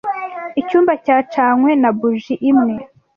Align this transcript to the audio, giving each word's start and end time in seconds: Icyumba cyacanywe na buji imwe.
Icyumba 0.61 0.91
cyacanywe 1.05 1.71
na 1.81 1.89
buji 1.97 2.33
imwe. 2.49 2.73